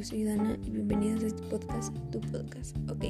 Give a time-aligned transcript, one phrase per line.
[0.00, 2.74] yo soy Dana y bienvenidos a este podcast, tu podcast.
[2.88, 3.04] Ok,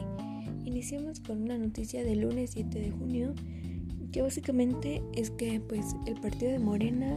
[0.65, 3.33] iniciamos con una noticia del lunes 7 de junio,
[4.11, 7.17] que básicamente es que pues el partido de Morena,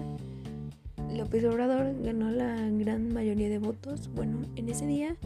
[1.12, 4.12] López Obrador, ganó la gran mayoría de votos.
[4.14, 5.18] Bueno, en ese día,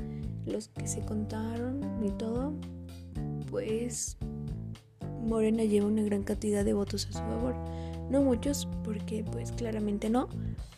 [0.46, 2.54] los que se contaron y todo,
[3.52, 4.16] pues
[5.26, 7.54] Morena lleva una gran cantidad de votos a su favor.
[8.10, 10.30] No muchos, porque pues claramente no,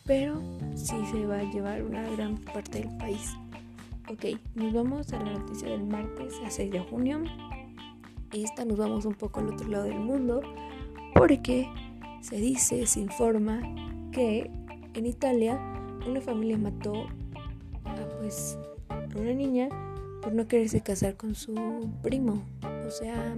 [0.05, 0.41] pero
[0.73, 3.29] sí se va a llevar una gran parte del país.
[4.09, 7.21] Ok, nos vamos a la noticia del martes a 6 de junio.
[8.33, 10.41] Esta nos vamos un poco al otro lado del mundo
[11.13, 11.69] porque
[12.21, 13.61] se dice, se informa
[14.11, 14.49] que
[14.95, 15.59] en Italia
[16.07, 17.05] una familia mató
[17.85, 18.57] a pues
[18.89, 19.69] a una niña
[20.23, 21.53] por no quererse casar con su
[22.01, 22.41] primo.
[22.87, 23.35] O sea,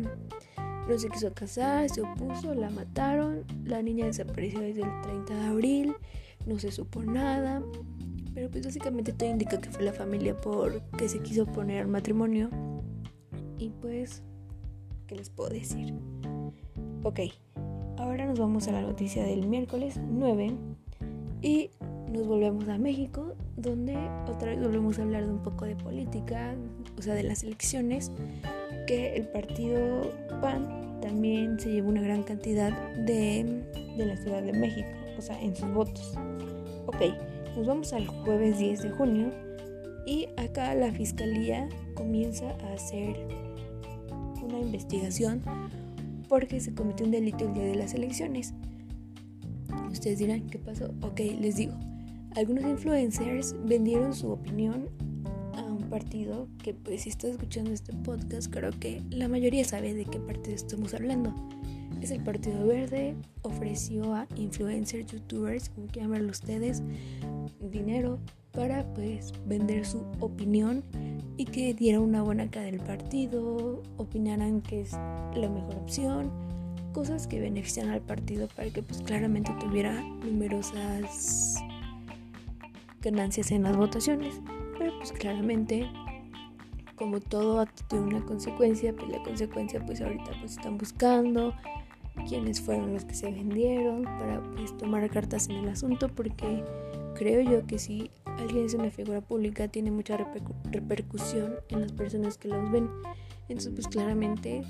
[0.88, 5.46] no se quiso casar, se opuso, la mataron, la niña desapareció desde el 30 de
[5.48, 5.96] abril
[6.46, 7.62] no se supo nada,
[8.34, 12.50] pero pues básicamente todo indica que fue la familia porque se quiso poner matrimonio.
[13.58, 14.24] Y pues,
[15.08, 15.94] ¿qué les puedo decir?
[17.04, 17.20] Ok,
[17.98, 20.56] ahora nos vamos a la noticia del miércoles 9
[21.42, 21.70] y
[22.12, 23.96] nos volvemos a México, donde
[24.28, 26.56] otra vez volvemos a hablar de un poco de política,
[26.98, 28.12] o sea, de las elecciones,
[28.86, 33.64] que el partido PAN también se llevó una gran cantidad de,
[33.98, 36.14] de la Ciudad de México, o sea, en sus votos.
[36.86, 37.14] Ok,
[37.56, 39.32] nos vamos al jueves 10 de junio
[40.06, 43.16] y acá la fiscalía comienza a hacer
[44.42, 45.42] una investigación
[46.28, 48.54] porque se cometió un delito el día de las elecciones.
[49.92, 50.94] Ustedes dirán, ¿qué pasó?
[51.02, 51.74] Ok, les digo.
[52.36, 54.88] Algunos influencers vendieron su opinión
[55.54, 59.94] a un partido que pues si estás escuchando este podcast creo que la mayoría sabe
[59.94, 61.36] de qué partido estamos hablando
[62.02, 66.82] es el Partido Verde, ofreció a influencers, youtubers, como quieran verlo ustedes,
[67.60, 68.20] dinero
[68.52, 70.84] para pues vender su opinión
[71.38, 76.32] y que diera una buena cara del partido, opinaran que es la mejor opción,
[76.94, 81.56] cosas que benefician al partido para que pues claramente tuviera numerosas
[83.02, 84.42] ganancias en las votaciones,
[84.78, 85.90] pero pues claramente
[86.96, 91.54] como todo acto tiene una consecuencia, pues la consecuencia pues ahorita pues están buscando
[92.28, 96.64] quiénes fueron los que se vendieron para pues, tomar cartas en el asunto porque
[97.16, 100.18] creo yo que si alguien es una figura pública tiene mucha
[100.72, 102.90] repercusión en las personas que los ven.
[103.50, 104.64] Entonces pues claramente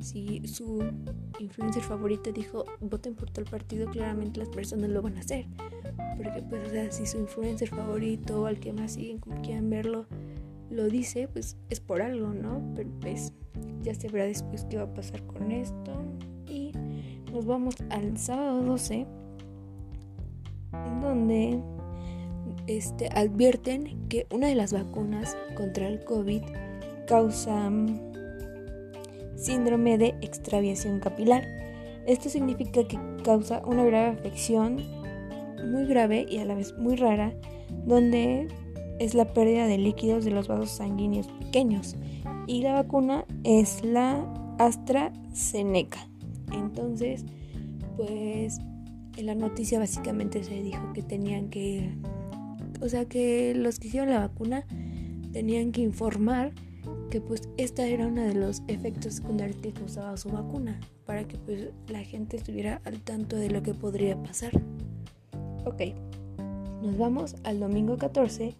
[0.00, 0.84] si su
[1.38, 5.46] influencer favorita dijo voten por tal partido claramente las personas lo van a hacer.
[6.16, 10.06] Porque pues si su influencer favorito o al que más siguen como quieran verlo
[10.70, 13.32] lo dice pues es por algo no pero pues
[13.82, 15.92] ya se verá después qué va a pasar con esto
[17.32, 19.06] nos vamos al sábado 12,
[21.00, 21.60] donde
[22.66, 26.42] este, advierten que una de las vacunas contra el COVID
[27.06, 28.00] causa mm,
[29.36, 31.44] síndrome de extraviación capilar.
[32.06, 34.76] Esto significa que causa una grave afección
[35.70, 37.32] muy grave y a la vez muy rara,
[37.84, 38.48] donde
[38.98, 41.96] es la pérdida de líquidos de los vasos sanguíneos pequeños.
[42.46, 44.24] Y la vacuna es la
[44.58, 46.08] AstraZeneca.
[46.52, 47.24] Entonces,
[47.96, 48.58] pues
[49.16, 51.96] en la noticia básicamente se dijo que tenían que,
[52.80, 54.64] o sea, que los que hicieron la vacuna
[55.32, 56.52] tenían que informar
[57.10, 61.38] que pues esta era uno de los efectos secundarios que causaba su vacuna para que
[61.38, 64.52] pues la gente estuviera al tanto de lo que podría pasar.
[65.64, 65.82] Ok,
[66.82, 68.54] nos vamos al domingo 14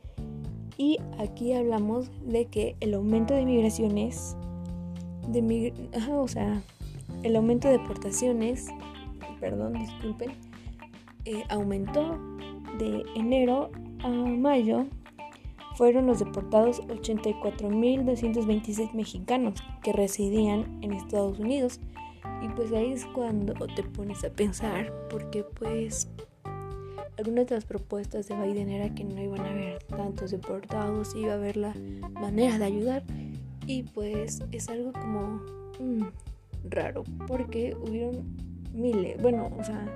[0.79, 4.37] y aquí hablamos de que el aumento de migraciones,
[5.29, 5.73] de
[6.13, 6.63] o sea,
[7.23, 8.67] el aumento de deportaciones,
[9.41, 10.33] perdón, disculpen,
[11.25, 12.19] eh, aumentó
[12.79, 13.71] de enero
[14.03, 14.87] a mayo.
[15.75, 21.81] Fueron los deportados 84.226 mexicanos que residían en Estados Unidos.
[22.43, 26.09] Y pues ahí es cuando te pones a pensar, porque pues
[27.19, 31.33] algunas de las propuestas de Biden era que no iban a haber tantos deportados, iba
[31.33, 31.75] a haber la
[32.13, 33.05] manera de ayudar.
[33.67, 35.41] Y pues es algo como...
[35.81, 36.09] Mm,
[36.71, 38.37] raro porque hubieron
[38.73, 39.87] miles, bueno, o sea,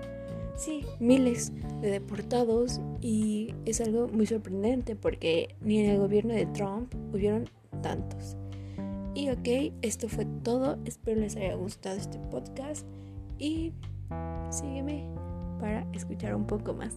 [0.56, 6.46] sí, miles de deportados y es algo muy sorprendente porque ni en el gobierno de
[6.46, 7.48] Trump hubieron
[7.82, 8.36] tantos.
[9.14, 12.86] Y ok, esto fue todo, espero les haya gustado este podcast
[13.38, 13.72] y
[14.50, 15.08] sígueme
[15.58, 16.94] para escuchar un poco más.